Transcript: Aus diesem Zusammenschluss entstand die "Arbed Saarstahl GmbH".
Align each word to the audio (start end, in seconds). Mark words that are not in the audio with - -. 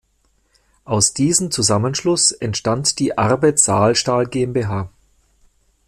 Aus 0.83 1.13
diesem 1.13 1.51
Zusammenschluss 1.51 2.31
entstand 2.31 2.97
die 2.97 3.19
"Arbed 3.19 3.59
Saarstahl 3.59 4.25
GmbH". 4.25 4.89